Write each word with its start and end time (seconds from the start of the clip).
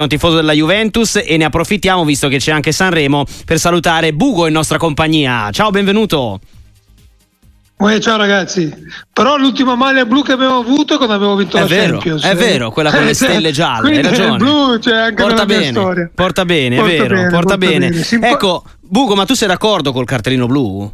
un 0.00 0.06
tifoso 0.06 0.36
della 0.36 0.52
Juventus 0.52 1.20
e 1.24 1.36
ne 1.36 1.44
approfittiamo 1.46 2.04
visto 2.04 2.28
che 2.28 2.36
c'è 2.38 2.52
anche 2.52 2.70
Sanremo 2.70 3.24
per 3.44 3.58
salutare 3.58 4.12
Bugo 4.12 4.46
in 4.46 4.52
nostra 4.52 4.78
compagnia. 4.78 5.50
Ciao, 5.50 5.70
benvenuto. 5.70 6.38
Eh, 7.80 7.98
ciao 7.98 8.16
ragazzi, 8.16 8.72
però 9.12 9.36
l'ultima 9.36 9.74
maglia 9.74 10.04
blu 10.04 10.22
che 10.22 10.30
abbiamo 10.30 10.58
avuto 10.58 10.94
è 10.94 10.96
quando 10.98 11.14
abbiamo 11.16 11.34
vinto 11.34 11.56
è 11.56 11.60
la 11.62 11.66
vero, 11.66 11.92
Champions. 11.94 12.22
È 12.22 12.36
vero, 12.36 12.70
quella 12.70 12.92
con 12.92 13.04
le 13.06 13.14
stelle 13.14 13.50
gialle, 13.50 13.96
hai 13.96 14.02
ragione. 14.02 14.36
blu 14.36 14.70
anche 14.70 15.14
porta 15.20 15.44
bene. 15.44 16.10
Porta 16.14 16.44
bene, 16.44 16.76
porta 16.76 16.92
è 16.92 16.96
vero, 16.96 17.14
bene, 17.16 17.22
porta, 17.22 17.30
porta 17.30 17.58
bene. 17.58 17.90
bene. 17.90 18.28
Ecco, 18.30 18.64
Bugo, 18.80 19.16
ma 19.16 19.24
tu 19.24 19.34
sei 19.34 19.48
d'accordo 19.48 19.90
col 19.90 20.06
cartellino 20.06 20.46
blu? 20.46 20.92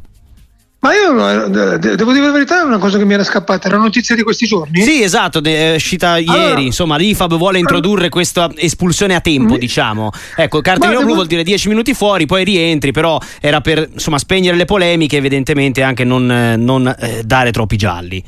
Ma 0.85 0.93
io 0.93 1.49
devo 1.49 2.13
dire 2.13 2.27
la 2.27 2.31
verità, 2.31 2.61
è 2.61 2.63
una 2.63 2.77
cosa 2.77 2.99
che 2.99 3.07
mi 3.07 3.15
era 3.15 3.25
scappata, 3.25 3.69
era 3.69 3.79
notizia 3.79 4.15
di 4.15 4.23
questi 4.23 4.45
giorni? 4.45 4.83
Sì, 4.83 5.03
esatto, 5.03 5.43
è 5.43 5.77
uscita 5.77 6.19
ieri, 6.19 6.31
allora, 6.31 6.61
insomma, 6.61 6.99
l'IFAB 6.99 7.39
vuole 7.39 7.59
introdurre 7.59 8.11
questa 8.11 8.51
espulsione 8.55 9.15
a 9.15 9.21
tempo, 9.21 9.55
mi, 9.55 9.59
diciamo. 9.59 10.11
Ecco, 10.37 10.61
cartellino 10.61 10.99
blu 10.99 11.05
devo... 11.07 11.15
vuol 11.15 11.27
dire 11.27 11.43
10 11.43 11.69
minuti 11.69 11.95
fuori, 11.95 12.27
poi 12.27 12.45
rientri, 12.45 12.93
però 12.93 13.19
era 13.41 13.63
per, 13.63 13.89
insomma, 13.95 14.19
spegnere 14.19 14.59
le 14.59 14.67
polemiche, 14.67 15.17
evidentemente 15.17 15.83
anche 15.83 16.05
non, 16.05 16.27
non 16.59 16.95
eh, 16.99 17.23
dare 17.25 17.51
troppi 17.51 17.79
gialli. 17.79 18.23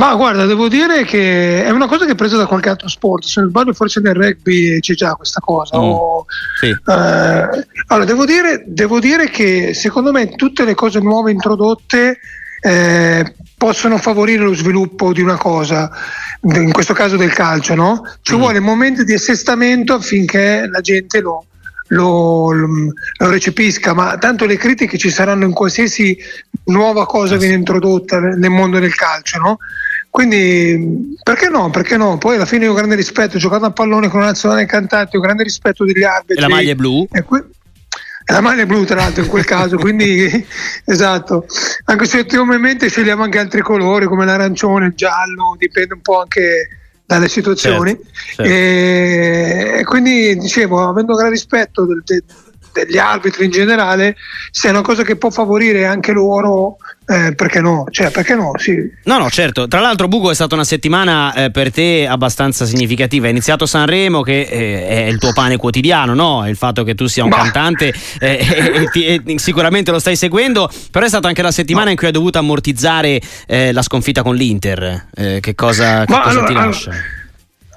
Ma 0.00 0.14
guarda, 0.14 0.46
devo 0.46 0.68
dire 0.68 1.04
che 1.04 1.62
è 1.62 1.68
una 1.68 1.86
cosa 1.86 2.06
che 2.06 2.12
è 2.12 2.14
presa 2.14 2.38
da 2.38 2.46
qualche 2.46 2.70
altro 2.70 2.88
sport, 2.88 3.22
se 3.22 3.38
non 3.38 3.50
sbaglio 3.50 3.74
forse 3.74 4.00
nel 4.00 4.14
rugby 4.14 4.80
c'è 4.80 4.94
già 4.94 5.12
questa 5.12 5.40
cosa. 5.40 5.76
Mm. 5.76 5.82
O, 5.82 6.24
sì. 6.58 6.68
eh, 6.68 7.48
allora, 7.88 8.06
devo 8.06 8.24
dire, 8.24 8.64
devo 8.66 8.98
dire, 8.98 9.28
che 9.28 9.74
secondo 9.74 10.10
me 10.10 10.30
tutte 10.30 10.64
le 10.64 10.74
cose 10.74 11.00
nuove 11.00 11.32
introdotte 11.32 12.18
eh, 12.62 13.34
possono 13.58 13.98
favorire 13.98 14.42
lo 14.42 14.54
sviluppo 14.54 15.12
di 15.12 15.20
una 15.20 15.36
cosa, 15.36 15.90
in 16.44 16.72
questo 16.72 16.94
caso 16.94 17.18
del 17.18 17.34
calcio, 17.34 17.74
no? 17.74 18.02
Ci 18.22 18.36
mm. 18.36 18.38
vuole 18.38 18.58
un 18.58 18.64
momento 18.64 19.04
di 19.04 19.12
assestamento 19.12 19.92
affinché 19.92 20.66
la 20.66 20.80
gente 20.80 21.20
lo, 21.20 21.44
lo, 21.88 22.52
lo, 22.52 22.68
lo, 23.18 23.28
recepisca, 23.28 23.92
ma 23.92 24.16
tanto 24.16 24.46
le 24.46 24.56
critiche 24.56 24.96
ci 24.96 25.10
saranno 25.10 25.44
in 25.44 25.52
qualsiasi 25.52 26.16
nuova 26.64 27.04
cosa 27.04 27.36
viene 27.36 27.56
introdotta 27.56 28.18
nel 28.18 28.48
mondo 28.48 28.78
del 28.78 28.94
calcio, 28.94 29.38
no? 29.38 29.58
Quindi 30.10 31.16
perché 31.22 31.48
no? 31.48 31.70
Perché 31.70 31.96
no? 31.96 32.18
Poi 32.18 32.34
alla 32.34 32.44
fine 32.44 32.66
ho 32.66 32.74
grande 32.74 32.96
rispetto, 32.96 33.36
ho 33.36 33.38
giocato 33.38 33.64
a 33.64 33.70
pallone 33.70 34.08
con 34.08 34.20
la 34.20 34.26
nazionale 34.26 34.66
cantante, 34.66 35.16
ho 35.16 35.20
grande 35.20 35.44
rispetto 35.44 35.84
degli 35.84 36.02
arbitri. 36.02 36.36
E 36.36 36.40
la 36.40 36.48
maglia 36.48 36.72
è 36.72 36.74
blu? 36.74 37.06
E 37.12 37.22
que- 37.22 37.46
la 38.26 38.40
maglia 38.40 38.62
è 38.62 38.66
blu 38.66 38.84
tra 38.84 38.96
l'altro 38.96 39.22
in 39.22 39.28
quel 39.28 39.44
caso, 39.44 39.76
quindi 39.78 40.46
esatto. 40.84 41.46
Anche 41.84 42.06
se 42.06 42.18
ultimamente 42.18 42.88
scegliamo 42.88 43.22
anche 43.22 43.38
altri 43.38 43.60
colori 43.60 44.06
come 44.06 44.24
l'arancione, 44.24 44.86
il 44.86 44.94
giallo, 44.94 45.54
dipende 45.56 45.94
un 45.94 46.00
po' 46.00 46.20
anche 46.20 46.68
dalle 47.06 47.28
situazioni. 47.28 47.90
Certo, 47.90 48.44
certo. 48.44 48.52
E 49.78 49.82
quindi 49.84 50.36
dicevo, 50.36 50.88
avendo 50.88 51.14
grande 51.14 51.34
rispetto 51.34 51.84
del, 51.84 52.02
del 52.04 52.24
degli 52.72 52.98
arbitri 52.98 53.44
in 53.44 53.50
generale, 53.50 54.16
è 54.62 54.68
una 54.68 54.82
cosa 54.82 55.02
che 55.02 55.16
può 55.16 55.30
favorire 55.30 55.86
anche 55.86 56.12
loro, 56.12 56.76
eh, 57.06 57.34
perché 57.34 57.60
no? 57.60 57.86
Cioè, 57.90 58.10
perché 58.10 58.34
no? 58.34 58.52
Sì. 58.56 58.76
No, 59.04 59.18
no, 59.18 59.28
certo. 59.30 59.66
Tra 59.66 59.80
l'altro, 59.80 60.06
Bugo 60.06 60.30
è 60.30 60.34
stata 60.34 60.54
una 60.54 60.64
settimana 60.64 61.34
eh, 61.34 61.50
per 61.50 61.72
te 61.72 62.06
abbastanza 62.06 62.64
significativa. 62.64 63.26
Hai 63.26 63.32
iniziato 63.32 63.66
Sanremo, 63.66 64.22
che 64.22 64.42
eh, 64.42 64.86
è 64.86 65.06
il 65.06 65.18
tuo 65.18 65.32
pane 65.32 65.56
quotidiano, 65.56 66.14
no? 66.14 66.48
Il 66.48 66.56
fatto 66.56 66.84
che 66.84 66.94
tu 66.94 67.06
sia 67.06 67.24
un 67.24 67.30
bah. 67.30 67.36
cantante, 67.36 67.92
eh, 68.20 68.88
ti, 68.92 69.38
sicuramente 69.38 69.90
lo 69.90 69.98
stai 69.98 70.16
seguendo, 70.16 70.70
però 70.90 71.04
è 71.04 71.08
stata 71.08 71.26
anche 71.26 71.42
la 71.42 71.50
settimana 71.50 71.86
no. 71.86 71.90
in 71.90 71.96
cui 71.96 72.06
hai 72.06 72.12
dovuto 72.12 72.38
ammortizzare 72.38 73.20
eh, 73.46 73.72
la 73.72 73.82
sconfitta 73.82 74.22
con 74.22 74.36
l'Inter. 74.36 75.06
Eh, 75.14 75.38
che 75.40 75.54
cosa, 75.54 76.04
che 76.04 76.12
cosa 76.12 76.28
allora, 76.28 76.46
ti 76.46 76.52
lascia? 76.52 76.90
Allora, 76.90 77.19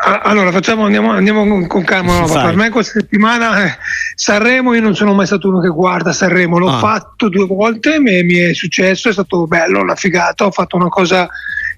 allora 0.03 0.51
facciamo, 0.51 0.83
andiamo, 0.83 1.11
andiamo 1.11 1.67
con 1.67 1.83
calma. 1.83 2.19
No? 2.19 2.25
Per 2.25 2.55
me 2.55 2.69
questa 2.69 2.99
settimana 2.99 3.65
eh, 3.65 3.77
Sanremo, 4.15 4.73
io 4.73 4.81
non 4.81 4.95
sono 4.95 5.13
mai 5.13 5.25
stato 5.25 5.47
uno 5.47 5.59
che 5.59 5.69
guarda 5.69 6.11
Sanremo, 6.11 6.57
l'ho 6.57 6.67
ah. 6.67 6.77
fatto 6.79 7.29
due 7.29 7.45
volte, 7.45 7.99
mi, 7.99 8.23
mi, 8.23 8.35
è 8.35 8.53
successo, 8.53 9.09
è 9.09 9.13
stato 9.13 9.47
bello, 9.47 9.81
una 9.81 9.95
figata, 9.95 10.45
ho 10.45 10.51
fatto 10.51 10.75
una 10.75 10.89
cosa 10.89 11.29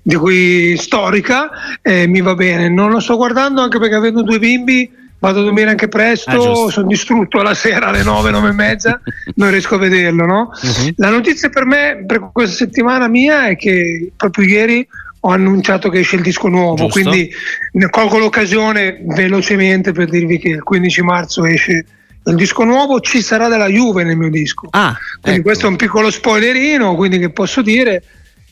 di 0.02 0.16
cui 0.16 0.76
storica 0.78 1.50
e 1.82 2.08
mi 2.08 2.22
va 2.22 2.36
bene. 2.36 2.70
Non 2.70 2.92
lo 2.92 3.00
sto 3.00 3.16
guardando 3.16 3.62
anche 3.62 3.80
perché 3.80 3.96
avendo 3.96 4.24
due 4.24 4.40
bimbi 4.40 5.04
vado 5.20 5.40
a 5.40 5.44
dormire 5.44 5.70
anche 5.70 5.88
presto, 5.88 6.66
ah, 6.66 6.72
sono 6.72 6.88
distrutto 6.88 7.40
alla 7.40 7.56
sera 7.56 7.88
alle 7.88 8.04
9, 8.04 8.30
9 8.32 8.50
e 8.50 8.54
mezza, 8.54 9.02
non 9.36 9.50
riesco 9.50 9.76
a 9.76 9.80
vederlo. 9.80 10.26
No? 10.26 10.52
Uh-huh. 10.62 10.94
La 10.98 11.10
notizia 11.10 11.50
per 11.50 11.66
me, 11.66 12.04
per 12.06 12.30
questa 12.32 12.56
settimana 12.56 13.08
mia, 13.08 13.48
è 13.48 13.56
che 13.56 14.12
proprio 14.16 14.46
ieri 14.46 14.88
ho 15.26 15.30
annunciato 15.32 15.90
che 15.90 16.00
esce 16.00 16.18
il 16.18 16.22
disco 16.22 16.48
nuovo, 16.48 16.76
Giusto. 16.76 17.02
quindi 17.02 17.32
colgo 17.90 18.20
l'occasione 18.20 19.00
velocemente 19.08 19.92
per 19.92 20.08
dirvi 20.08 20.38
che 20.38 20.50
il 20.50 20.64
15 20.64 21.02
marzo 21.02 21.46
esce 21.46 21.86
il 22.28 22.36
disco 22.36 22.64
nuovo, 22.64 23.00
ci 23.00 23.22
sarà 23.22 23.48
della 23.48 23.68
Juve 23.68 24.04
nel 24.04 24.18
mio 24.18 24.30
disco. 24.30 24.68
Ah, 24.72 24.96
quindi 25.22 25.40
ecco. 25.40 25.48
questo 25.50 25.66
è 25.66 25.70
un 25.70 25.78
piccolo 25.78 26.12
spoilerino, 26.12 26.96
quindi 26.96 27.18
che 27.18 27.32
posso 27.32 27.64
dire 27.64 28.04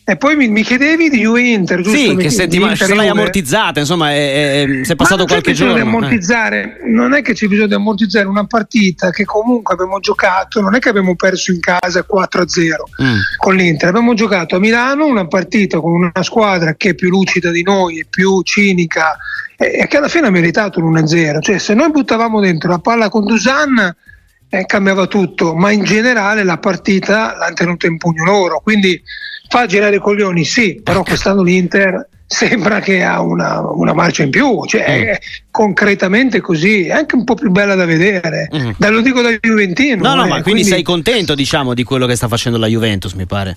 e 0.06 0.18
poi 0.18 0.36
mi, 0.36 0.50
mi, 0.50 0.64
chiedevi 0.64 1.10
di 1.10 1.20
Juve 1.20 1.42
Inter, 1.42 1.80
giusto? 1.80 1.98
Sì, 1.98 2.16
che 2.18 2.30
se, 2.30 2.48
ti, 2.48 2.60
se 2.76 2.94
l'hai 2.94 3.08
ammortizzata, 3.08 3.80
insomma, 3.80 4.12
è, 4.12 4.64
è, 4.64 4.82
è 4.82 4.96
passato 4.96 5.26
qualche 5.26 5.54
giorno. 5.54 5.76
Di 5.76 5.80
ammortizzare, 5.80 6.80
eh. 6.84 6.90
Non 6.90 7.14
è 7.14 7.22
che 7.22 7.34
c'è 7.34 7.48
bisogno 7.48 7.68
di 7.68 7.74
ammortizzare 7.74 8.28
una 8.28 8.46
partita 8.46 9.12
che 9.12 9.24
comunque 9.24 9.74
abbiamo 9.74 10.00
giocato, 10.00 10.60
non 10.60 10.76
è 10.76 10.80
che 10.80 10.90
abbiamo 10.90 11.16
perso 11.16 11.52
in 11.54 11.62
casa 11.62 12.06
4-0 12.06 13.02
mm. 13.02 13.18
con 13.38 13.56
l'Inter, 13.56 13.90
abbiamo 13.90 14.14
giocato 14.14 14.58
a 14.58 14.60
Milano 14.60 15.06
una 15.06 15.26
partita 15.28 15.80
con 15.80 15.94
una 15.94 16.24
squadra 16.24 16.74
che 16.76 16.90
è 16.90 16.94
più 16.96 17.10
lucida 17.10 17.50
di 17.50 17.64
noi, 17.64 18.02
è 18.02 18.06
più 18.10 18.42
cinica 18.42 19.18
e 19.56 19.88
che 19.88 19.98
alla 19.98 20.10
fine 20.10 20.28
ha 20.28 20.32
meritato 20.32 20.82
l'1-0. 20.82 21.40
Cioè, 21.40 21.58
se 21.58 21.74
noi 21.74 21.92
buttavamo 21.92 22.42
dentro 22.42 22.70
la 22.70 22.80
palla 22.80 23.08
con 23.08 23.24
Dusan 23.24 23.96
eh, 24.50 24.66
cambiava 24.66 25.08
tutto, 25.08 25.56
ma 25.56 25.72
in 25.72 25.84
generale 25.84 26.44
la 26.44 26.58
partita 26.58 27.36
l'hanno 27.38 27.54
tenuta 27.54 27.88
in 27.88 27.98
pugno 27.98 28.26
loro. 28.26 28.60
Quindi 28.60 29.02
fa 29.54 29.68
girare 29.68 29.98
i 29.98 30.00
coglioni, 30.00 30.44
sì, 30.44 30.82
però 30.82 31.04
quest'anno 31.04 31.44
l'Inter 31.44 32.10
sembra 32.26 32.80
che 32.80 33.04
ha 33.04 33.22
una, 33.22 33.62
una 33.62 33.94
marcia 33.94 34.24
in 34.24 34.32
più, 34.32 34.66
cioè 34.66 35.12
mm. 35.12 35.46
concretamente 35.52 36.42
così, 36.42 36.88
è 36.88 36.94
anche 36.94 37.14
un 37.14 37.24
po' 37.24 37.36
più 37.36 37.52
bella 37.52 37.76
da 37.76 37.86
vedere. 37.86 38.50
Mm. 38.52 38.72
Da, 38.78 38.90
lo 38.90 39.02
dico 39.02 39.22
da 39.22 39.30
Juventino. 39.30 40.02
No, 40.02 40.16
no, 40.16 40.26
eh, 40.26 40.28
ma 40.28 40.42
quindi, 40.42 40.42
quindi 40.42 40.64
sei 40.64 40.82
contento, 40.82 41.36
diciamo, 41.36 41.76
di 41.76 41.84
quello 41.84 42.08
che 42.08 42.16
sta 42.16 42.28
facendo 42.28 42.58
la 42.58 42.66
Juventus, 42.66 43.14
mi 43.14 43.28
pare. 43.28 43.56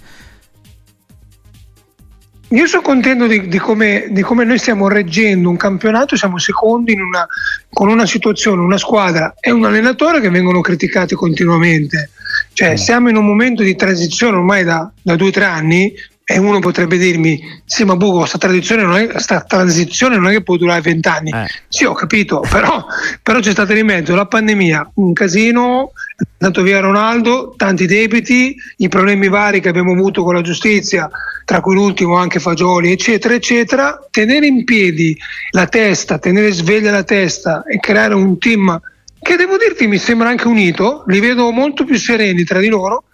Io 2.51 2.67
sono 2.67 2.83
contento 2.83 3.27
di, 3.27 3.49
di, 3.49 3.59
come, 3.59 4.09
di, 4.11 4.21
come, 4.21 4.45
noi 4.45 4.59
stiamo 4.59 4.89
reggendo 4.89 5.49
un 5.49 5.57
campionato, 5.57 6.15
siamo 6.15 6.37
secondi 6.37 6.93
una, 6.93 7.27
con 7.71 7.89
una 7.89 8.05
situazione, 8.05 8.61
una 8.61 8.77
squadra 8.77 9.35
e 9.41 9.51
un 9.51 9.65
allenatore 9.65 10.21
che 10.21 10.29
vengono 10.29 10.61
criticati 10.61 11.15
continuamente. 11.15 12.11
Cioè, 12.57 12.77
siamo 12.77 13.11
in 13.11 13.17
un 13.17 13.27
momento 13.27 13.63
di 13.63 13.77
transizione 13.77 14.39
ormai 14.39 14.65
da, 14.65 14.91
da 15.03 15.15
due 15.15 15.29
o 15.29 15.31
tre 15.31 15.45
anni 15.45 15.93
e 16.25 16.39
uno 16.39 16.59
potrebbe 16.59 16.97
dirmi: 16.97 17.39
Sì, 17.67 17.85
ma 17.85 17.97
Buco, 17.97 18.21
questa 18.21 18.39
transizione 18.39 18.83
non 18.83 18.97
è, 18.97 19.09
transizione 19.47 20.17
non 20.17 20.29
è 20.29 20.33
che 20.33 20.43
può 20.43 20.57
durare 20.57 20.81
vent'anni. 20.81 21.33
Eh. 21.33 21.45
Sì, 21.69 21.85
ho 21.85 21.93
capito, 21.93 22.41
però, 22.51 22.87
però, 23.23 23.41
c'è 23.41 23.51
stata 23.51 23.75
di 23.75 23.83
mezzo 23.83 24.15
la 24.15 24.25
pandemia, 24.25 24.93
un 24.95 25.13
casino, 25.13 25.93
è 26.17 26.25
andato 26.39 26.63
via 26.63 26.81
Ronaldo, 26.81 27.53
tanti 27.59 27.85
debiti, 27.85 28.57
i 28.79 28.89
problemi 28.89 29.29
vari 29.29 29.61
che 29.61 29.69
abbiamo 29.69 29.93
avuto 29.93 30.25
con 30.25 30.33
la 30.33 30.41
giustizia, 30.41 31.11
tra 31.45 31.61
cui 31.61 31.75
l'ultimo 31.75 32.17
anche 32.17 32.41
Fagioli, 32.41 32.91
eccetera, 32.91 33.35
eccetera. 33.35 34.01
Tenere 34.11 34.47
in 34.47 34.65
piedi 34.65 35.15
la 35.51 35.67
testa, 35.67 36.19
tenere 36.19 36.53
sveglia 36.53 36.91
la 36.91 37.05
testa 37.05 37.65
e 37.65 37.79
creare 37.81 38.15
un 38.15 38.39
team 38.39 38.81
che 39.21 39.37
devo 39.37 39.57
dirti 39.57 39.87
mi 39.87 39.99
sembra 39.99 40.29
anche 40.29 40.47
unito, 40.47 41.05
li 41.07 41.21
vedo 41.21 41.51
molto 41.51 41.85
più 41.85 41.97
sereni 41.99 42.45
tra 42.45 42.61
di 42.61 42.69
loro. 42.69 43.05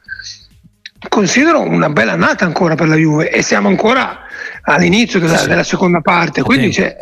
Considero 1.08 1.60
una 1.60 1.90
bella 1.90 2.12
annata 2.12 2.44
ancora 2.44 2.74
per 2.74 2.86
la 2.86 2.94
Juve 2.94 3.30
e 3.30 3.42
siamo 3.42 3.68
ancora 3.68 4.20
all'inizio 4.62 5.18
della, 5.18 5.44
della 5.46 5.64
seconda 5.64 6.00
parte, 6.00 6.42
quindi 6.42 6.68
c'è, 6.70 6.94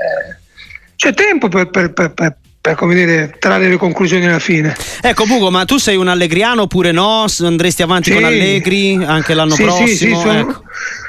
c'è, 0.97 1.13
tempo 1.13 1.49
per, 1.49 1.69
per, 1.69 1.93
per, 1.93 2.13
per 2.61 2.75
come 2.77 2.95
dire, 2.95 3.37
trarre 3.39 3.69
le 3.69 3.77
conclusioni 3.77 4.27
alla 4.27 4.39
fine. 4.39 4.75
Ecco 5.03 5.25
Bugo, 5.27 5.51
ma 5.51 5.67
tu 5.67 5.77
sei 5.77 5.97
un 5.97 6.09
allegriano 6.09 6.63
oppure 6.63 6.93
no? 6.93 7.27
Andresti 7.41 7.83
avanti 7.83 8.11
sì. 8.11 8.15
con 8.15 8.25
Allegri 8.25 9.03
anche 9.05 9.35
l'anno 9.35 9.55
sì, 9.55 9.63
prossimo? 9.65 9.87
Sì, 9.87 9.97
sì, 9.97 10.15
sono, 10.15 10.39
ecco. 10.39 10.63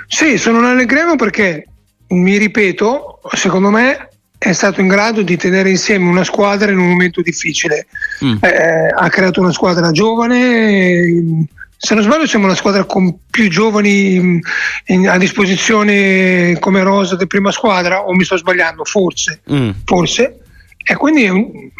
sì, 0.07 0.37
sono 0.37 0.57
un 0.57 0.65
allegriano 0.65 1.15
perché, 1.15 1.65
mi 2.09 2.35
ripeto, 2.35 3.21
secondo 3.35 3.69
me 3.69 4.09
è 4.43 4.53
stato 4.53 4.81
in 4.81 4.87
grado 4.87 5.21
di 5.21 5.37
tenere 5.37 5.69
insieme 5.69 6.09
una 6.09 6.23
squadra 6.23 6.71
in 6.71 6.79
un 6.79 6.89
momento 6.89 7.21
difficile. 7.21 7.85
Mm. 8.25 8.37
Eh, 8.41 8.91
ha 8.91 9.07
creato 9.07 9.39
una 9.39 9.51
squadra 9.51 9.91
giovane. 9.91 11.45
Se 11.77 11.93
non 11.93 12.03
sbaglio, 12.03 12.25
siamo 12.25 12.45
una 12.45 12.55
squadra 12.55 12.85
con 12.85 13.19
più 13.29 13.47
giovani 13.51 14.15
in, 14.15 14.39
in, 14.85 15.07
a 15.07 15.19
disposizione 15.19 16.57
come 16.57 16.81
rosa 16.81 17.15
di 17.15 17.27
prima 17.27 17.51
squadra, 17.51 18.01
o 18.01 18.15
mi 18.15 18.23
sto 18.23 18.35
sbagliando? 18.35 18.83
Forse, 18.83 19.41
mm. 19.51 19.69
forse. 19.85 20.39
E 20.83 20.95
quindi 20.95 21.29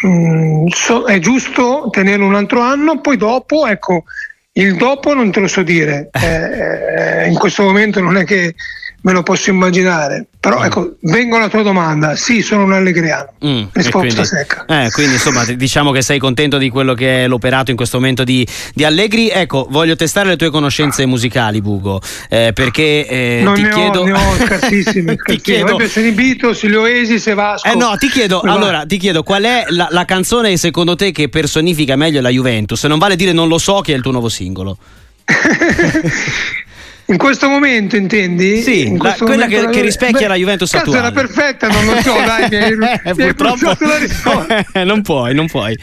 mm, 0.05 0.67
so, 0.67 1.05
è 1.05 1.17
giusto 1.17 1.87
tenerlo 1.89 2.27
un 2.27 2.35
altro 2.35 2.59
anno. 2.59 3.01
Poi 3.01 3.17
dopo, 3.17 3.65
ecco, 3.65 4.03
il 4.51 4.75
dopo 4.75 5.15
non 5.15 5.31
te 5.31 5.39
lo 5.39 5.47
so 5.47 5.63
dire. 5.63 6.11
Eh, 6.21 7.23
eh 7.23 7.27
in 7.27 7.35
questo 7.39 7.63
momento 7.63 8.01
non 8.01 8.17
è 8.17 8.23
che 8.23 8.53
me 9.01 9.13
lo 9.13 9.23
posso 9.23 9.49
immaginare. 9.49 10.27
Però 10.39 10.59
mm. 10.59 10.63
ecco, 10.63 10.95
vengo 11.01 11.37
alla 11.37 11.49
tua 11.49 11.61
domanda. 11.61 12.15
Sì, 12.15 12.41
sono 12.41 12.63
un 12.63 12.73
allegriano. 12.73 13.33
Mm, 13.45 13.63
Risposta 13.71 13.99
quindi, 13.99 14.25
secca. 14.25 14.65
Eh, 14.65 14.89
quindi 14.91 15.13
insomma, 15.13 15.45
diciamo 15.45 15.91
che 15.91 16.01
sei 16.01 16.19
contento 16.19 16.57
di 16.57 16.69
quello 16.69 16.93
che 16.93 17.23
è 17.23 17.27
l'operato 17.27 17.71
in 17.71 17.77
questo 17.77 17.97
momento 17.99 18.23
di, 18.23 18.45
di 18.73 18.83
Allegri. 18.83 19.29
Ecco, 19.29 19.67
voglio 19.69 19.95
testare 19.95 20.29
le 20.29 20.37
tue 20.37 20.49
conoscenze 20.49 21.05
musicali, 21.05 21.61
Bugo. 21.61 22.01
Eh, 22.29 22.51
perché 22.53 23.07
eh, 23.07 23.41
non 23.43 23.55
ti 23.55 23.61
ne 23.61 23.69
chiedo. 23.69 24.01
Ho, 24.01 24.05
ne 24.05 24.11
ho 24.13 24.35
scarsissime. 24.35 25.15
ti 25.23 25.41
chiedo... 25.41 25.79
Se 25.87 26.01
i 26.01 26.11
Beatles, 26.11 26.65
gli 26.65 26.73
Oasis 26.73 27.27
e 27.27 27.33
Vasco. 27.33 27.67
Eh 27.67 27.75
no, 27.75 27.95
ti 27.97 28.09
chiedo, 28.09 28.41
allora, 28.41 28.85
ti 28.85 28.97
chiedo 28.97 29.23
qual 29.23 29.43
è 29.43 29.65
la, 29.69 29.87
la 29.91 30.05
canzone 30.05 30.57
secondo 30.57 30.95
te 30.95 31.11
che 31.11 31.29
personifica 31.29 31.95
meglio 31.95 32.21
la 32.21 32.29
Juventus? 32.29 32.83
Non 32.85 32.97
vale 32.97 33.15
dire 33.15 33.31
non 33.31 33.47
lo 33.47 33.57
so 33.57 33.81
che 33.81 33.93
è 33.93 33.95
il 33.95 34.01
tuo 34.01 34.11
nuovo 34.11 34.29
singolo. 34.29 34.77
In 37.11 37.17
questo 37.17 37.49
momento 37.49 37.97
intendi? 37.97 38.61
Sì, 38.61 38.97
la, 38.97 39.15
quella 39.19 39.45
che, 39.45 39.67
che, 39.67 39.81
rispecchia 39.81 40.21
beh, 40.21 40.27
la 40.27 40.35
Juventus 40.35 40.71
cazzo 40.71 40.91
attuale. 40.91 41.07
era 41.07 41.11
perfetta, 41.11 41.67
non 41.67 41.85
lo 41.85 42.01
so, 42.01 42.13
dai, 42.13 42.47
mi 42.49 42.55
hai, 42.55 42.71
eh, 43.03 43.13
mi 43.13 43.23
hai 43.23 43.35
la 43.37 43.97
risposta. 43.99 44.83
non 44.85 45.01
puoi, 45.01 45.33
non 45.33 45.47
puoi. 45.47 45.77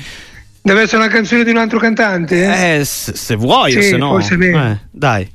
Deve 0.62 0.82
essere 0.82 1.02
una 1.02 1.10
canzone 1.10 1.44
di 1.44 1.50
un 1.50 1.58
altro 1.58 1.78
cantante? 1.78 2.78
Eh, 2.78 2.84
se, 2.86 3.14
se 3.14 3.36
vuoi 3.36 3.72
sì, 3.72 3.78
o 3.78 4.20
se 4.20 4.36
no. 4.36 4.70
Eh, 4.70 4.78
dai. 4.90 5.30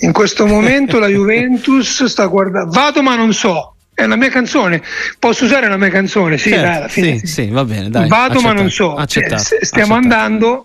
In 0.00 0.12
questo 0.12 0.46
momento 0.46 0.98
la 0.98 1.08
Juventus 1.08 2.04
sta 2.04 2.26
guardando. 2.26 2.70
Vado 2.70 3.02
ma 3.02 3.16
non 3.16 3.32
so. 3.32 3.74
È 3.94 4.04
una 4.04 4.16
mia 4.16 4.28
canzone. 4.28 4.82
Posso 5.18 5.46
usare 5.46 5.66
una 5.66 5.78
mia 5.78 5.88
canzone? 5.88 6.36
Sì, 6.36 6.50
certo, 6.50 6.64
dai, 6.66 6.76
alla 6.76 6.88
fine. 6.88 7.18
Sì, 7.18 7.26
sì, 7.26 7.48
va 7.48 7.64
bene, 7.64 7.88
dai. 7.88 8.06
Vado 8.06 8.34
accettato, 8.34 8.40
ma 8.42 8.52
non 8.52 8.70
so. 8.70 8.94
Accettato, 8.94 9.42
cioè, 9.42 9.64
stiamo 9.64 9.94
accettato. 9.94 10.22
andando, 10.22 10.64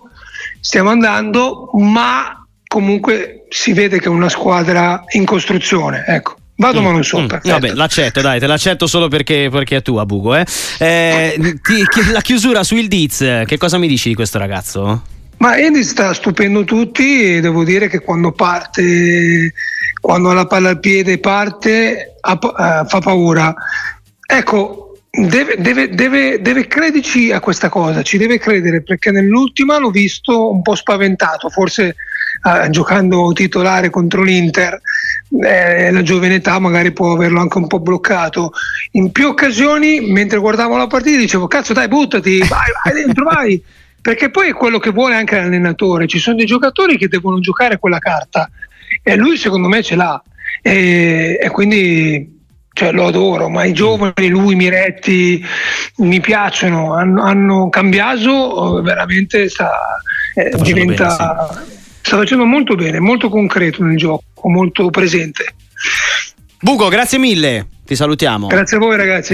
stiamo 0.60 0.90
andando, 0.90 1.70
ma 1.72 2.46
comunque 2.66 3.43
si 3.54 3.72
vede 3.72 4.00
che 4.00 4.06
è 4.06 4.08
una 4.08 4.28
squadra 4.28 5.04
in 5.10 5.24
costruzione. 5.24 6.04
Ecco. 6.08 6.34
Vado 6.56 6.80
mm, 6.80 6.84
ma 6.84 6.90
non 6.90 7.04
so. 7.04 7.20
Mm, 7.20 7.26
vabbè, 7.40 7.72
l'accetto, 7.74 8.20
dai, 8.20 8.40
te 8.40 8.48
l'accetto 8.48 8.88
solo 8.88 9.06
perché, 9.06 9.48
perché 9.48 9.76
è 9.76 9.82
tua, 9.82 10.04
Bugo. 10.04 10.34
Eh? 10.34 10.44
Eh, 10.78 11.58
ti, 11.62 11.84
la 12.12 12.20
chiusura 12.20 12.64
su 12.64 12.74
Il 12.74 12.88
Diz, 12.88 13.18
che 13.46 13.56
cosa 13.56 13.78
mi 13.78 13.86
dici 13.86 14.08
di 14.08 14.16
questo 14.16 14.38
ragazzo? 14.38 15.02
Ma 15.36 15.52
Andy 15.52 15.84
sta 15.84 16.12
stupendo 16.14 16.64
tutti 16.64 17.36
e 17.36 17.40
devo 17.40 17.62
dire 17.62 17.88
che 17.88 18.00
quando 18.00 18.32
parte, 18.32 19.52
quando 20.00 20.30
ha 20.30 20.34
la 20.34 20.46
palla 20.46 20.70
al 20.70 20.80
piede 20.80 21.18
parte, 21.18 22.16
uh, 22.22 22.86
fa 22.86 22.98
paura. 23.00 23.54
Ecco, 24.26 24.80
Deve, 25.16 25.54
deve, 25.58 25.90
deve, 25.90 26.40
deve, 26.40 26.66
crederci 26.66 27.30
a 27.30 27.38
questa 27.38 27.68
cosa, 27.68 28.02
ci 28.02 28.18
deve 28.18 28.40
credere 28.40 28.82
perché 28.82 29.12
nell'ultima 29.12 29.78
l'ho 29.78 29.90
visto 29.90 30.50
un 30.50 30.60
po' 30.60 30.74
spaventato, 30.74 31.48
forse 31.50 31.94
eh, 32.44 32.70
giocando 32.70 33.32
titolare 33.32 33.90
contro 33.90 34.22
l'Inter, 34.22 34.80
eh, 35.42 35.90
la 35.90 36.02
giovane 36.02 36.36
età 36.36 36.58
magari 36.58 36.92
può 36.92 37.12
averlo 37.12 37.40
anche 37.40 37.58
un 37.58 37.66
po' 37.66 37.80
bloccato. 37.80 38.52
In 38.92 39.12
più 39.12 39.28
occasioni, 39.28 40.00
mentre 40.12 40.38
guardavo 40.38 40.76
la 40.76 40.86
partita, 40.86 41.18
dicevo 41.18 41.46
cazzo 41.46 41.72
dai 41.72 41.88
buttati, 41.88 42.38
vai, 42.38 42.70
vai 42.84 43.02
dentro, 43.02 43.24
vai, 43.32 43.62
perché 44.00 44.30
poi 44.30 44.50
è 44.50 44.54
quello 44.54 44.78
che 44.78 44.90
vuole 44.90 45.14
anche 45.14 45.36
l'allenatore, 45.36 46.06
ci 46.06 46.18
sono 46.18 46.36
dei 46.36 46.46
giocatori 46.46 46.98
che 46.98 47.08
devono 47.08 47.40
giocare 47.40 47.78
quella 47.78 47.98
carta 47.98 48.50
e 49.02 49.16
lui 49.16 49.36
secondo 49.36 49.68
me 49.68 49.82
ce 49.82 49.96
l'ha 49.96 50.22
e, 50.62 51.38
e 51.40 51.48
quindi 51.50 52.32
cioè, 52.74 52.90
lo 52.90 53.06
adoro, 53.06 53.48
ma 53.48 53.64
i 53.64 53.72
giovani, 53.72 54.28
lui, 54.28 54.56
Miretti, 54.56 55.42
mi 55.98 56.20
piacciono, 56.20 56.92
hanno, 56.94 57.22
hanno 57.22 57.68
cambiato, 57.68 58.82
veramente 58.82 59.48
sta, 59.48 59.70
eh, 60.34 60.50
diventa, 60.60 61.48
bene, 61.48 61.64
sì. 61.64 61.83
Sta 62.04 62.18
facendo 62.18 62.44
molto 62.44 62.74
bene, 62.74 63.00
molto 63.00 63.30
concreto 63.30 63.82
nel 63.82 63.96
gioco, 63.96 64.48
molto 64.50 64.90
presente. 64.90 65.54
Buco, 66.60 66.88
grazie 66.88 67.18
mille, 67.18 67.68
ti 67.84 67.96
salutiamo. 67.96 68.46
Grazie 68.46 68.76
a 68.76 68.80
voi 68.80 68.96
ragazzi. 68.96 69.32